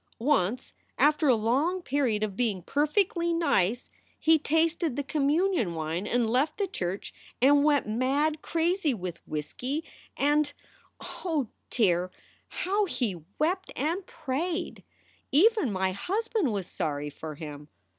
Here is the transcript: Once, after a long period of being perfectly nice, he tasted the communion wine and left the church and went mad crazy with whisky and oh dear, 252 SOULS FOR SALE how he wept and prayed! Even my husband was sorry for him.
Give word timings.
Once, 0.17 0.73
after 0.97 1.27
a 1.27 1.35
long 1.35 1.79
period 1.83 2.23
of 2.23 2.35
being 2.35 2.63
perfectly 2.63 3.31
nice, 3.31 3.91
he 4.19 4.39
tasted 4.39 4.95
the 4.95 5.03
communion 5.03 5.75
wine 5.75 6.07
and 6.07 6.27
left 6.31 6.57
the 6.57 6.65
church 6.65 7.13
and 7.39 7.63
went 7.63 7.87
mad 7.87 8.41
crazy 8.41 8.95
with 8.95 9.21
whisky 9.27 9.83
and 10.17 10.53
oh 11.01 11.49
dear, 11.69 12.09
252 12.49 12.49
SOULS 12.49 12.49
FOR 12.49 12.57
SALE 12.57 12.57
how 12.71 12.85
he 12.85 13.25
wept 13.37 13.73
and 13.75 14.07
prayed! 14.07 14.83
Even 15.31 15.71
my 15.71 15.91
husband 15.91 16.51
was 16.51 16.65
sorry 16.65 17.11
for 17.11 17.35
him. 17.35 17.67